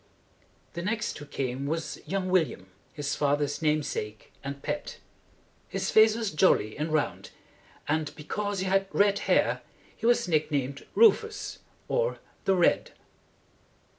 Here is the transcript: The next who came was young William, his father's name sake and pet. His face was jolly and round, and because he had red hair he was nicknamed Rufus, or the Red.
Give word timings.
The 0.73 0.81
next 0.81 1.19
who 1.19 1.27
came 1.27 1.67
was 1.67 1.99
young 2.07 2.27
William, 2.29 2.71
his 2.91 3.15
father's 3.15 3.61
name 3.61 3.83
sake 3.83 4.33
and 4.43 4.63
pet. 4.63 4.97
His 5.67 5.91
face 5.91 6.15
was 6.15 6.31
jolly 6.31 6.75
and 6.75 6.91
round, 6.91 7.29
and 7.87 8.11
because 8.15 8.61
he 8.61 8.65
had 8.65 8.87
red 8.93 9.19
hair 9.29 9.61
he 9.95 10.07
was 10.07 10.27
nicknamed 10.27 10.87
Rufus, 10.95 11.59
or 11.87 12.17
the 12.45 12.55
Red. 12.55 12.93